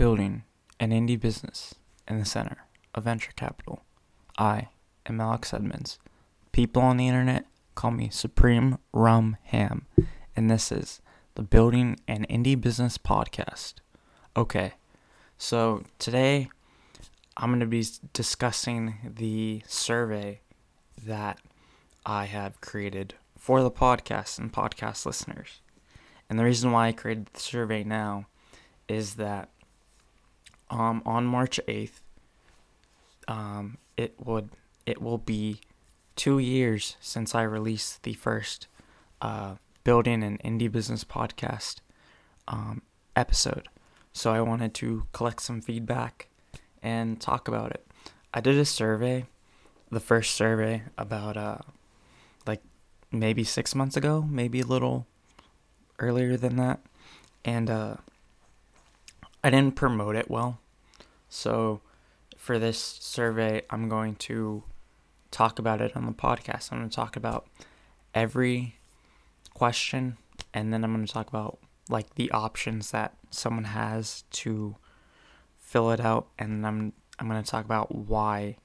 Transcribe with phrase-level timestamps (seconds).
[0.00, 0.42] building
[0.78, 1.74] an indie business
[2.08, 2.56] in the center
[2.94, 3.84] of venture capital.
[4.38, 4.68] I
[5.04, 5.98] am Alex Edmonds.
[6.52, 9.86] People on the internet call me Supreme Rum Ham,
[10.34, 11.02] and this is
[11.34, 13.74] the Building an Indie Business podcast.
[14.34, 14.72] Okay,
[15.36, 16.48] so today
[17.36, 20.40] I'm going to be discussing the survey
[21.04, 21.40] that
[22.06, 25.60] I have created for the podcast and podcast listeners.
[26.30, 28.28] And the reason why I created the survey now
[28.88, 29.50] is that
[30.70, 32.00] um, on March 8th,
[33.28, 34.50] um, it would
[34.86, 35.60] it will be
[36.16, 38.66] two years since I released the first
[39.20, 41.76] uh, building an indie business podcast
[42.48, 42.82] um,
[43.14, 43.68] episode.
[44.12, 46.28] So I wanted to collect some feedback
[46.82, 47.86] and talk about it.
[48.32, 49.26] I did a survey,
[49.90, 51.58] the first survey about uh,
[52.46, 52.62] like
[53.12, 55.06] maybe six months ago, maybe a little
[55.98, 56.80] earlier than that,
[57.44, 57.96] and uh,
[59.42, 60.59] I didn't promote it well.
[61.30, 61.80] So
[62.36, 64.64] for this survey, I'm going to
[65.30, 66.70] talk about it on the podcast.
[66.70, 67.46] I'm going to talk about
[68.14, 68.76] every
[69.54, 70.18] question
[70.52, 74.76] and then I'm going to talk about like the options that someone has to
[75.58, 78.56] fill it out and I'm I'm going to talk about why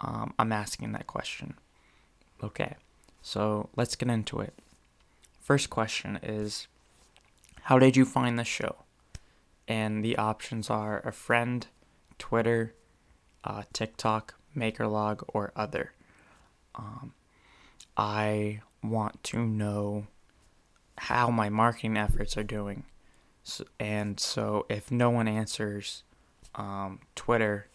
[0.00, 1.54] um, I'm asking that question.
[2.42, 2.74] Okay.
[3.22, 4.52] So, let's get into it.
[5.40, 6.66] First question is
[7.62, 8.76] how did you find the show?
[9.66, 11.66] And the options are a friend,
[12.18, 12.74] Twitter,
[13.44, 15.92] uh, TikTok, MakerLog, or other.
[16.74, 17.14] Um,
[17.96, 20.06] I want to know
[20.98, 22.84] how my marketing efforts are doing.
[23.42, 26.02] So, and so if no one answers
[26.54, 27.68] um, Twitter,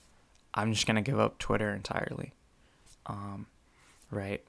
[0.53, 2.33] I'm just going to give up Twitter entirely.
[3.05, 3.47] Um,
[4.11, 4.43] right?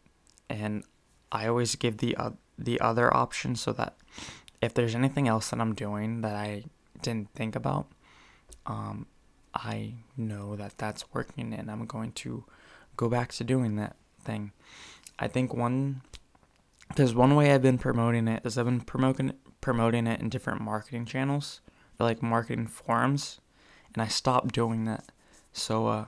[0.49, 0.85] And
[1.31, 3.97] I always give the uh, the other option so that
[4.61, 6.65] if there's anything else that I'm doing that I
[7.03, 7.87] didn't think about,
[8.67, 9.07] um,
[9.55, 12.45] I know that that's working and I'm going to
[12.97, 14.53] go back to doing that thing.
[15.19, 16.03] I think one
[16.97, 20.61] there's one way I've been promoting it is I've been promoting promoting it in different
[20.61, 21.61] marketing channels,
[21.99, 23.41] or like marketing forums,
[23.95, 25.05] and I stopped doing that.
[25.53, 26.07] So uh,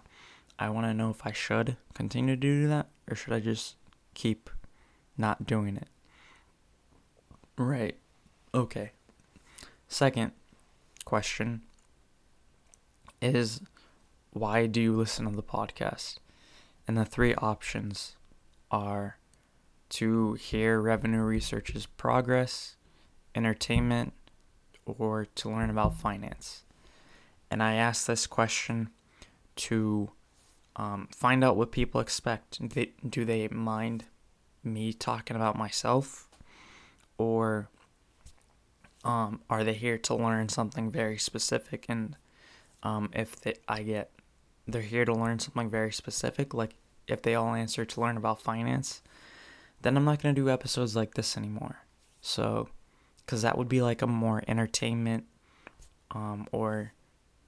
[0.59, 3.77] I want to know if I should continue to do that or should I just
[4.15, 4.51] keep
[5.17, 5.89] not doing it.
[7.57, 7.97] Right.
[8.55, 8.93] Okay.
[9.89, 10.33] Second
[11.05, 11.63] question
[13.23, 13.61] is
[14.33, 16.17] why do you listen to the podcast?
[16.87, 18.17] And the three options
[18.71, 19.19] are
[19.91, 22.77] to hear revenue research's progress,
[23.35, 24.15] entertainment,
[24.87, 26.65] or to learn about finance.
[27.51, 28.91] And I asked this question
[29.57, 30.11] to
[30.77, 32.61] um, find out what people expect.
[32.61, 34.05] Do they, do they mind
[34.65, 36.29] me talking about myself?
[37.19, 37.69] Or
[39.05, 41.85] um, are they here to learn something very specific?
[41.89, 42.17] And
[42.83, 44.11] um, if they, I get,
[44.67, 46.75] they're here to learn something very specific, like
[47.09, 49.03] if they all answer to learn about finance,
[49.81, 51.79] then I'm not going to do episodes like this anymore.
[52.21, 52.69] So,
[53.19, 55.25] because that would be like a more entertainment
[56.13, 56.93] um, or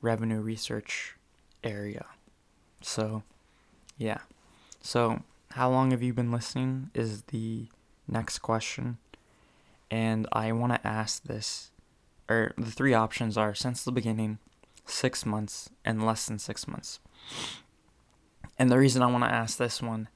[0.01, 1.15] revenue research
[1.63, 2.07] area.
[2.81, 3.23] So,
[3.97, 4.19] yeah.
[4.81, 5.23] So,
[5.53, 7.69] how long have you been listening is the
[8.07, 8.99] next question.
[9.91, 11.71] And I want to ask this,
[12.29, 14.39] or the three options are since the beginning,
[14.87, 17.01] six months, and less than six months.
[18.59, 20.09] And the reason I want to ask this one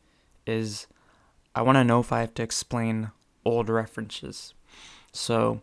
[0.47, 0.87] is
[1.55, 3.11] I want to know if I have to explain
[3.45, 4.55] old references.
[5.13, 5.63] So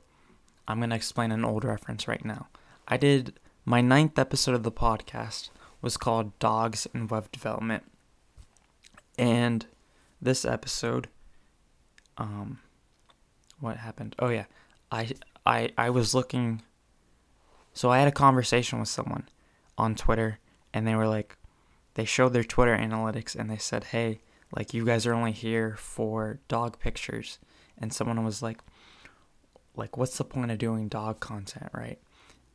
[0.68, 2.48] I'm going to explain an old reference right now.
[2.88, 5.50] I did my ninth episode of the podcast
[5.82, 7.84] was called Dogs and Web Development.
[9.18, 9.66] And
[10.22, 11.08] this episode,
[12.18, 12.60] um,
[13.60, 14.16] what happened?
[14.20, 14.46] Oh yeah,
[14.92, 15.12] I
[15.46, 16.64] I I was looking.
[17.76, 19.30] So I had a conversation with someone
[19.78, 20.40] on Twitter,
[20.74, 21.38] and they were like,
[21.94, 24.22] they showed their Twitter analytics, and they said, "Hey,
[24.56, 27.40] like you guys are only here for dog pictures.
[27.78, 28.60] And someone was like
[29.76, 32.00] like what's the point of doing dog content right?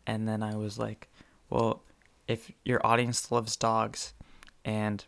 [0.06, 1.08] And then i was like
[1.50, 1.82] well
[2.26, 4.14] if your audience loves dogs
[4.64, 5.04] and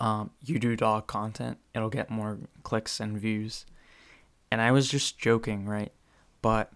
[0.00, 3.66] um, you do dog content it'll get more clicks and views.
[4.50, 5.92] And i was just joking right?
[6.40, 6.72] But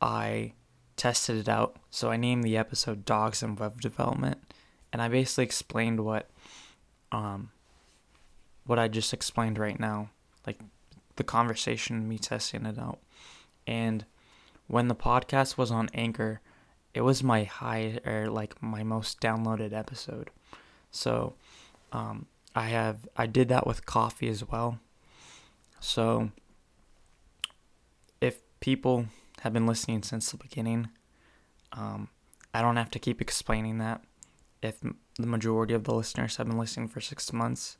[0.00, 0.54] i
[1.00, 4.38] tested it out so i named the episode dogs and web development
[4.92, 6.28] and i basically explained what
[7.12, 7.50] um,
[8.66, 10.10] what I just explained right now,
[10.46, 10.58] like
[11.16, 13.00] the conversation, me testing it out.
[13.66, 14.04] And
[14.68, 16.40] when the podcast was on Anchor,
[16.94, 20.30] it was my high or like my most downloaded episode.
[20.90, 21.34] So
[21.92, 24.78] um, I have I did that with coffee as well.
[25.80, 26.30] So
[28.20, 29.06] if people
[29.40, 30.88] have been listening since the beginning,
[31.72, 32.08] um,
[32.52, 34.02] I don't have to keep explaining that.
[34.62, 37.78] If the majority of the listeners have been listening for six months,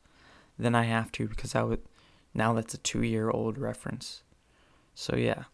[0.58, 1.82] then I have to because I would
[2.34, 4.22] now that's a two year old reference.
[4.94, 5.44] So yeah.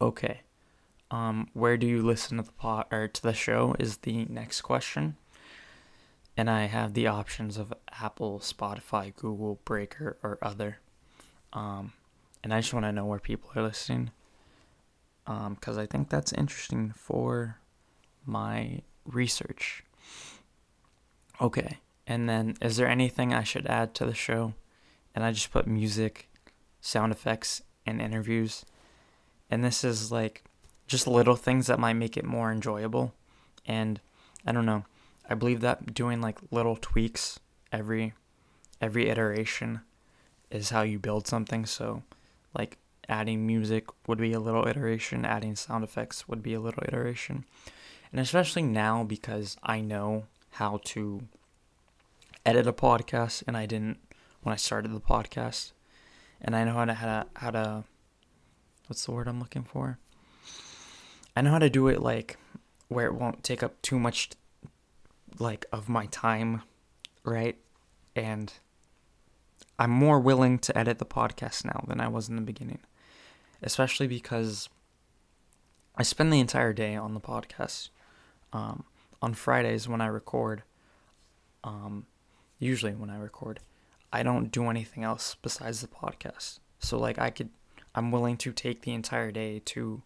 [0.00, 0.40] Okay.
[1.10, 4.60] Um, where do you listen to the pot or to the show is the next
[4.60, 5.16] question.
[6.36, 10.78] And I have the options of Apple, Spotify, Google, Breaker, or other.
[11.52, 11.94] Um,
[12.44, 14.10] and I just want to know where people are listening.
[15.28, 17.58] Because um, I think that's interesting for
[18.24, 19.84] my research.
[21.40, 21.78] Okay.
[22.06, 24.54] And then, is there anything I should add to the show?
[25.14, 26.30] And I just put music,
[26.80, 28.64] sound effects, and interviews.
[29.50, 30.44] And this is like
[30.86, 33.12] just little things that might make it more enjoyable.
[33.66, 34.00] And
[34.46, 34.84] I don't know.
[35.28, 37.38] I believe that doing like little tweaks
[37.70, 38.14] every
[38.80, 39.80] every iteration
[40.50, 41.66] is how you build something.
[41.66, 42.02] So
[42.56, 42.78] like
[43.08, 47.44] adding music would be a little iteration, adding sound effects would be a little iteration.
[48.12, 51.22] And especially now because I know how to
[52.44, 53.98] edit a podcast and I didn't
[54.42, 55.72] when I started the podcast.
[56.40, 57.84] And I know how to how to, how to
[58.86, 59.98] what's the word I'm looking for?
[61.36, 62.36] I know how to do it like
[62.88, 64.30] where it won't take up too much
[65.38, 66.62] like of my time,
[67.24, 67.56] right?
[68.16, 68.52] And
[69.78, 72.80] I'm more willing to edit the podcast now than I was in the beginning.
[73.62, 74.68] Especially because
[75.96, 77.90] I spend the entire day on the podcast.
[78.52, 78.84] Um,
[79.20, 80.62] on Fridays when I record,
[81.64, 82.06] um,
[82.58, 83.60] usually when I record,
[84.12, 86.60] I don't do anything else besides the podcast.
[86.78, 87.50] So like I could
[87.94, 90.02] I'm willing to take the entire day to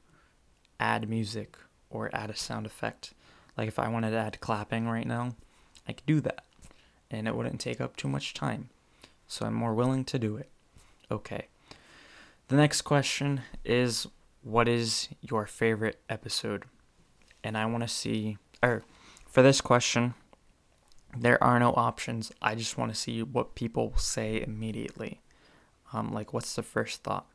[0.80, 1.56] add music
[1.90, 3.12] or add a sound effect.
[3.56, 5.36] Like if I wanted to add clapping right now,
[5.86, 6.44] I could do that.
[7.10, 8.70] And it wouldn't take up too much time.
[9.28, 10.48] So I'm more willing to do it.
[11.10, 11.48] Okay.
[12.52, 14.06] The next question is
[14.42, 16.66] what is your favorite episode?
[17.42, 18.82] And I want to see or
[19.26, 20.12] for this question,
[21.16, 22.30] there are no options.
[22.42, 25.22] I just want to see what people say immediately.
[25.94, 27.26] Um, like, what's the first thought?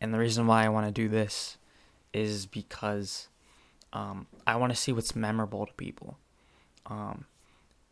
[0.00, 1.56] And the reason why I want to do this
[2.12, 3.28] is because
[3.92, 6.18] um, I want to see what's memorable to people.
[6.86, 7.26] Um,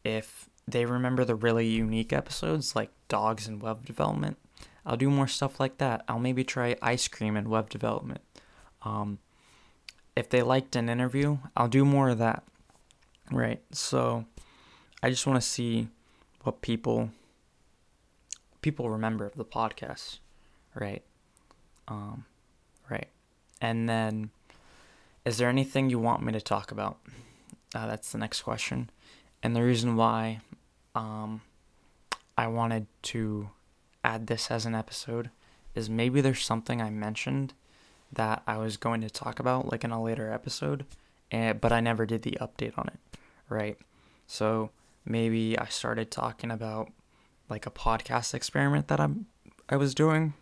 [0.03, 4.38] if they remember the really unique episodes like dogs and web development,
[4.84, 6.05] I'll do more stuff like that.
[6.08, 8.20] I'll maybe try ice cream and web development.
[8.82, 9.19] Um,
[10.17, 12.43] if they liked an interview, I'll do more of that.
[13.31, 13.62] Right.
[13.73, 14.25] So
[15.02, 15.88] I just want to see
[16.43, 17.11] what people
[18.61, 20.19] people remember of the podcast.
[20.75, 21.02] Right.
[21.88, 22.25] Um,
[22.88, 23.08] right.
[23.61, 24.31] And then,
[25.25, 26.99] is there anything you want me to talk about?
[27.75, 28.90] Uh, that's the next question.
[29.43, 30.40] And the reason why
[30.94, 31.43] um,
[32.37, 33.50] I wanted to
[34.04, 35.31] add this as an episode
[35.75, 37.54] is maybe there's something I mentioned
[38.12, 40.84] that I was going to talk about, like in a later episode,
[41.31, 43.19] and, but I never did the update on it,
[43.49, 43.78] right?
[44.26, 44.70] So
[45.04, 46.93] maybe I started talking about
[47.49, 49.26] like a podcast experiment that I'm
[49.69, 50.34] I was doing,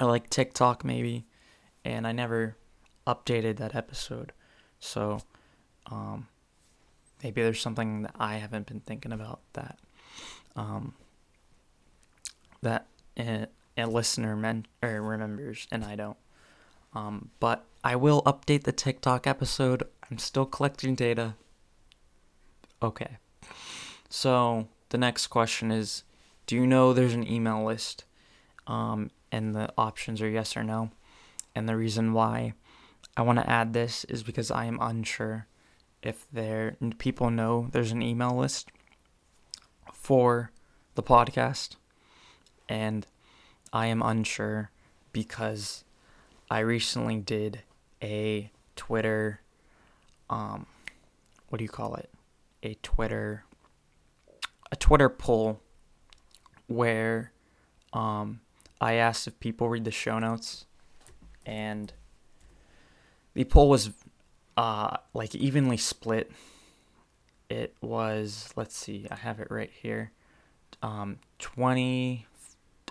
[0.00, 1.26] or like TikTok maybe,
[1.84, 2.56] and I never
[3.06, 4.32] updated that episode.
[4.78, 5.22] So,
[5.90, 6.28] um,
[7.22, 9.78] maybe there's something that I haven't been thinking about that,
[10.54, 10.94] um,
[12.62, 12.86] that
[13.18, 16.16] a, a listener men or remembers and I don't.
[16.94, 19.84] Um, but I will update the TikTok episode.
[20.10, 21.34] I'm still collecting data.
[22.82, 23.16] Okay.
[24.08, 26.04] So the next question is,
[26.46, 28.04] do you know there's an email list?
[28.66, 30.90] Um, and the options are yes or no.
[31.54, 32.52] And the reason why
[33.16, 35.46] I want to add this is because I am unsure
[36.02, 38.70] if there people know there's an email list
[39.92, 40.50] for
[40.94, 41.76] the podcast
[42.72, 43.06] and
[43.70, 44.70] I am unsure
[45.12, 45.84] because
[46.50, 47.60] I recently did
[48.02, 49.42] a Twitter
[50.30, 50.66] um
[51.50, 52.08] what do you call it?
[52.62, 53.44] A Twitter
[54.70, 55.60] a Twitter poll
[56.66, 57.32] where
[57.92, 58.40] um
[58.80, 60.64] I asked if people read the show notes,
[61.46, 61.92] and
[63.34, 63.90] the poll was
[64.56, 66.32] uh, like evenly split.
[67.48, 70.10] It was let's see, I have it right here.
[70.82, 72.26] Um, twenty,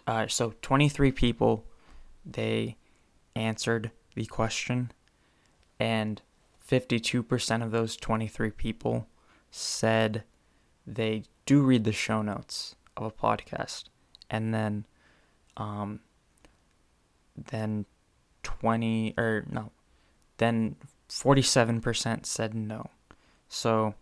[0.08, 1.65] uh, so twenty three people,
[2.25, 2.77] they
[3.36, 4.91] answered the question,
[5.79, 6.22] and
[6.60, 9.08] fifty two percent of those twenty three people
[9.50, 10.24] said
[10.88, 13.86] they do read the show notes of a podcast,
[14.29, 14.86] and then
[15.58, 16.00] um,
[17.36, 17.86] then
[18.43, 19.72] 20 or no,
[20.38, 20.75] then
[21.10, 22.89] 47% said no.
[23.48, 23.96] So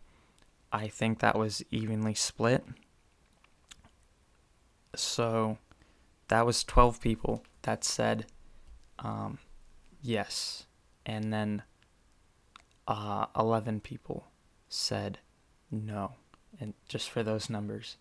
[0.71, 2.63] I think that was evenly split.
[4.95, 5.57] So
[6.29, 8.25] that was 12 people that said
[8.99, 9.39] um,
[10.01, 10.65] yes.
[11.05, 11.63] And then
[12.87, 14.25] uh, 11 people
[14.67, 15.19] said
[15.71, 16.13] no,
[16.59, 17.97] and just for those numbers.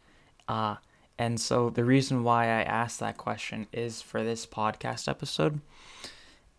[0.46, 0.76] Uh,
[1.18, 5.60] and so the reason why I asked that question is for this podcast episode.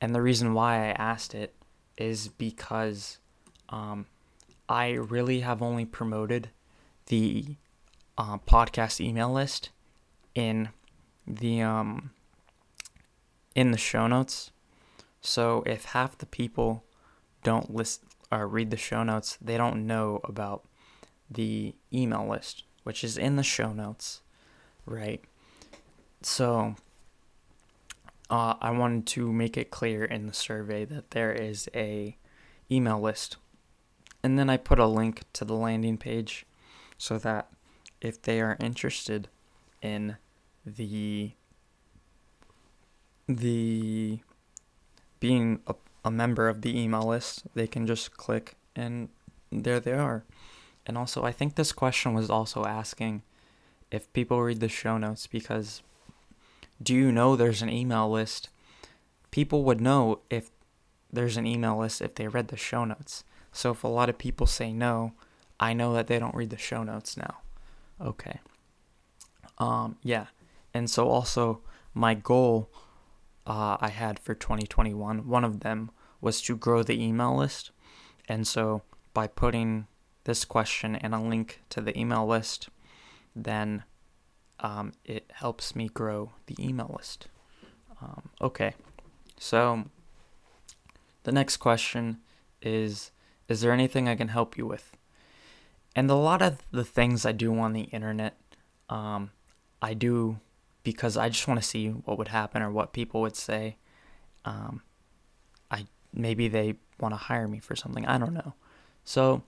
[0.01, 1.53] And the reason why I asked it
[1.97, 3.17] is because
[3.69, 4.05] um,
[4.67, 6.49] I really have only promoted
[7.07, 7.55] the
[8.17, 9.69] uh, podcast email list
[10.35, 10.69] in
[11.29, 12.11] the um,
[13.55, 14.51] in the show notes.
[15.21, 16.83] So if half the people
[17.43, 20.65] don't list or read the show notes, they don't know about
[21.29, 24.21] the email list, which is in the show notes,
[24.85, 25.21] right?
[26.21, 26.75] So
[28.29, 32.17] uh, I wanted to make it clear in the survey that there is a
[32.71, 33.37] email list,
[34.23, 36.45] and then I put a link to the landing page
[36.97, 37.49] so that
[38.01, 39.27] if they are interested
[39.81, 40.17] in
[40.65, 41.31] the
[43.27, 44.19] the
[45.19, 49.09] being a, a member of the email list, they can just click and
[49.51, 50.23] there they are.
[50.85, 53.21] And also, I think this question was also asking
[53.91, 55.81] if people read the show notes because
[56.81, 58.49] do you know there's an email list?
[59.31, 60.49] People would know if
[61.11, 63.23] there's an email list if they read the show notes.
[63.51, 65.13] So if a lot of people say no,
[65.59, 67.39] I know that they don't read the show notes now.
[67.99, 68.39] Okay.
[69.57, 70.27] Um yeah.
[70.73, 71.61] And so also
[71.93, 72.69] my goal
[73.45, 77.71] uh, I had for 2021, one of them was to grow the email list.
[78.27, 78.83] And so
[79.13, 79.87] by putting
[80.25, 82.69] this question and a link to the email list,
[83.35, 83.83] then
[84.59, 87.27] um, it helps me grow the email list.
[88.01, 88.75] Um, okay,
[89.37, 89.85] so
[91.23, 92.19] the next question
[92.61, 93.11] is
[93.47, 94.91] Is there anything I can help you with?
[95.95, 98.37] And a lot of the things I do on the internet,
[98.89, 99.31] um,
[99.81, 100.39] I do
[100.83, 103.77] because I just want to see what would happen or what people would say.
[104.45, 104.81] Um,
[105.69, 108.05] I maybe they want to hire me for something.
[108.05, 108.53] I don't know.
[109.03, 109.43] So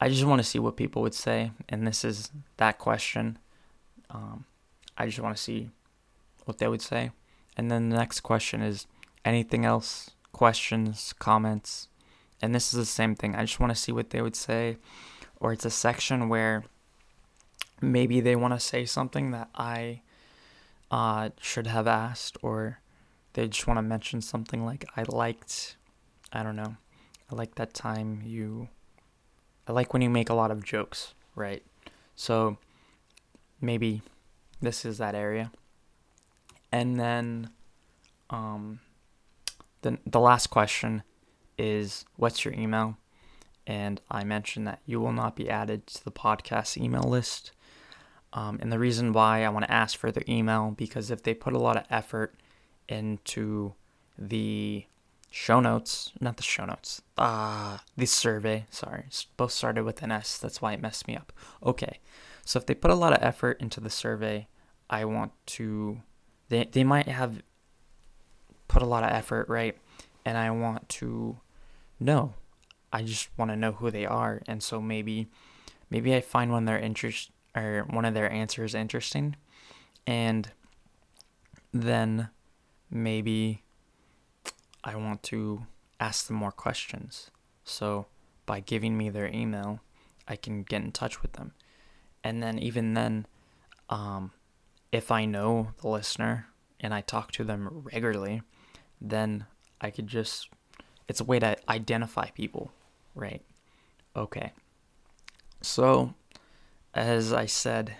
[0.00, 3.38] I just want to see what people would say, and this is that question.
[4.10, 4.44] Um,
[4.98, 5.70] I just want to see
[6.44, 7.12] what they would say,
[7.56, 8.86] and then the next question is
[9.24, 11.88] anything else, questions, comments,
[12.40, 13.36] and this is the same thing.
[13.36, 14.76] I just want to see what they would say,
[15.38, 16.64] or it's a section where
[17.80, 20.02] maybe they want to say something that I
[20.92, 22.78] uh, should have asked, or
[23.32, 25.76] they just want to mention something like, I liked,
[26.32, 26.76] I don't know,
[27.30, 28.68] I like that time you,
[29.66, 31.64] I like when you make a lot of jokes, right?
[32.14, 32.58] So
[33.58, 34.02] maybe
[34.60, 35.50] this is that area.
[36.70, 37.50] And then
[38.28, 38.80] um,
[39.80, 41.02] the, the last question
[41.56, 42.98] is what's your email?
[43.66, 47.52] And I mentioned that you will not be added to the podcast email list
[48.32, 51.34] um, and the reason why I want to ask for their email because if they
[51.34, 52.34] put a lot of effort
[52.88, 53.74] into
[54.18, 54.86] the
[55.30, 59.04] show notes, not the show notes, uh, the survey, sorry,
[59.36, 61.32] both started with an S, that's why it messed me up.
[61.62, 61.98] Okay,
[62.44, 64.46] so if they put a lot of effort into the survey,
[64.88, 66.00] I want to,
[66.48, 67.42] they, they might have
[68.68, 69.76] put a lot of effort, right?
[70.24, 71.38] And I want to
[72.00, 72.34] know.
[72.92, 74.42] I just want to know who they are.
[74.46, 75.28] And so maybe,
[75.90, 79.36] maybe I find one they're interested or one of their answers interesting
[80.06, 80.50] and
[81.72, 82.28] then
[82.90, 83.62] maybe
[84.84, 85.66] I want to
[86.00, 87.30] ask them more questions.
[87.64, 88.06] So
[88.46, 89.80] by giving me their email,
[90.26, 91.52] I can get in touch with them.
[92.24, 93.26] And then even then,
[93.88, 94.32] um,
[94.90, 96.48] if I know the listener
[96.80, 98.42] and I talk to them regularly,
[99.00, 99.46] then
[99.80, 100.48] I could just
[101.08, 102.72] it's a way to identify people,
[103.14, 103.42] right?
[104.16, 104.52] Okay.
[105.60, 106.14] So
[106.94, 107.96] as I said,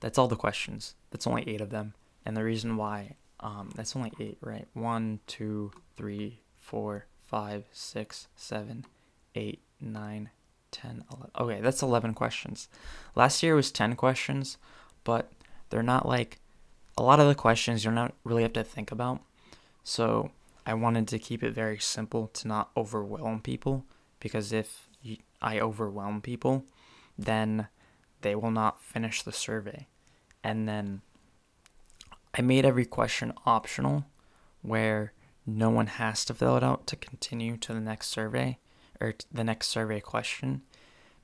[0.00, 0.94] that's all the questions.
[1.10, 1.94] That's only eight of them.
[2.24, 4.66] And the reason why, um, that's only eight, right?
[4.72, 8.86] One, two, three, four, five, six, seven,
[9.34, 10.30] eight, nine,
[10.70, 11.30] ten, eleven.
[11.38, 12.68] Okay, that's 11 questions.
[13.14, 14.56] Last year was 10 questions,
[15.04, 15.30] but
[15.70, 16.38] they're not like
[16.96, 19.20] a lot of the questions you're not really have to think about.
[19.82, 20.30] So
[20.66, 23.84] I wanted to keep it very simple to not overwhelm people
[24.20, 24.88] because if
[25.42, 26.64] I overwhelm people,
[27.18, 27.68] then
[28.24, 29.86] they will not finish the survey.
[30.42, 31.02] And then
[32.36, 34.06] I made every question optional
[34.62, 35.12] where
[35.46, 38.58] no one has to fill it out to continue to the next survey
[39.00, 40.62] or the next survey question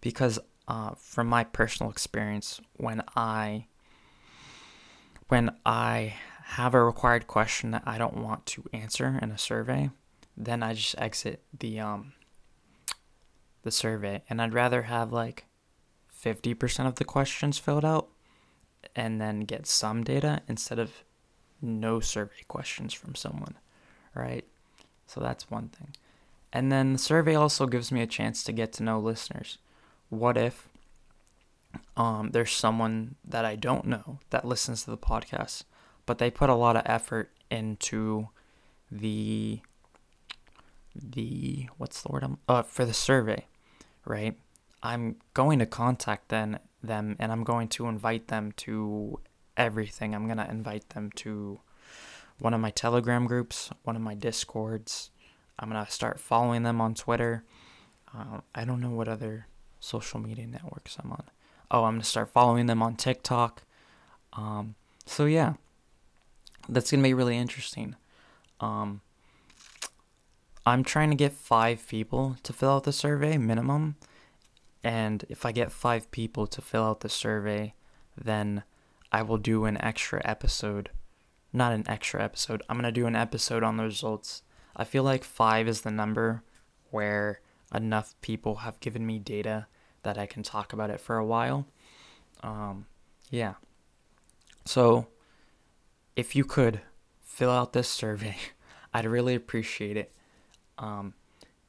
[0.02, 0.38] because
[0.68, 3.64] uh, from my personal experience when i
[5.28, 6.14] when i
[6.44, 9.88] have a required question that i don't want to answer in a survey
[10.36, 12.12] then i just exit the um
[13.62, 15.46] the survey and i'd rather have like
[16.22, 18.08] 50% of the questions filled out
[18.94, 21.04] and then get some data instead of
[21.62, 23.56] no survey questions from someone,
[24.14, 24.44] right?
[25.06, 25.94] So that's one thing.
[26.52, 29.58] And then the survey also gives me a chance to get to know listeners.
[30.08, 30.68] What if
[31.96, 35.64] um, there's someone that I don't know that listens to the podcast,
[36.06, 38.28] but they put a lot of effort into
[38.90, 39.60] the
[40.92, 43.46] the what's the word I'm uh for the survey,
[44.04, 44.36] right?
[44.82, 49.20] I'm going to contact them them and I'm going to invite them to
[49.56, 50.14] everything.
[50.14, 51.60] I'm going to invite them to
[52.38, 55.10] one of my Telegram groups, one of my Discords.
[55.58, 57.44] I'm going to start following them on Twitter.
[58.16, 59.46] Uh, I don't know what other
[59.78, 61.24] social media networks I'm on.
[61.70, 63.62] Oh, I'm going to start following them on TikTok.
[64.32, 65.54] Um, so, yeah,
[66.68, 67.96] that's going to be really interesting.
[68.58, 69.02] Um,
[70.64, 73.96] I'm trying to get five people to fill out the survey minimum.
[74.82, 77.74] And if I get five people to fill out the survey,
[78.16, 78.62] then
[79.12, 80.90] I will do an extra episode.
[81.52, 82.62] Not an extra episode.
[82.68, 84.42] I'm going to do an episode on the results.
[84.76, 86.42] I feel like five is the number
[86.90, 87.40] where
[87.74, 89.66] enough people have given me data
[90.02, 91.66] that I can talk about it for a while.
[92.42, 92.86] Um,
[93.30, 93.54] yeah.
[94.64, 95.08] So,
[96.16, 96.80] if you could
[97.20, 98.36] fill out this survey,
[98.94, 100.12] I'd really appreciate it.
[100.78, 101.14] Um,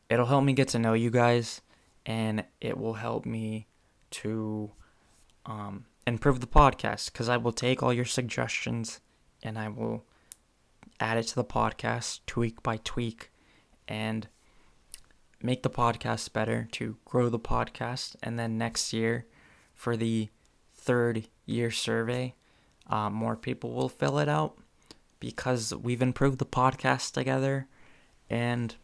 [0.09, 1.61] it'll help me get to know you guys
[2.05, 3.67] and it will help me
[4.11, 4.71] to
[5.45, 8.99] um, improve the podcast because I will take all your suggestions
[9.43, 10.05] and I will
[10.99, 13.31] add it to the podcast tweak by tweak
[13.87, 14.27] and
[15.41, 18.15] make the podcast better to grow the podcast.
[18.21, 19.25] And then next year,
[19.73, 20.29] for the
[20.75, 22.35] third year survey,
[22.87, 24.57] uh, more people will fill it out
[25.19, 27.67] because we've improved the podcast together
[28.29, 28.75] and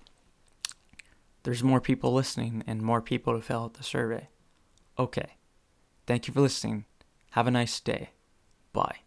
[1.43, 4.29] there's more people listening and more people to fill out the survey.
[4.97, 5.37] Okay.
[6.05, 6.85] Thank you for listening.
[7.31, 8.11] Have a nice day.
[8.73, 9.06] Bye.